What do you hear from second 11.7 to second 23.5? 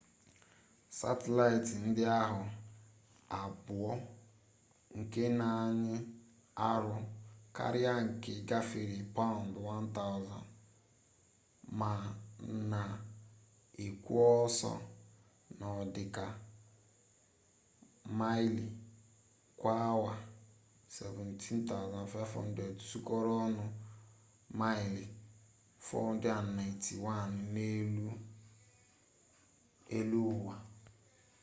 ma na-ekwo ọsọ n'ọdịka maịlị kwa awa 17,500 sukọrọ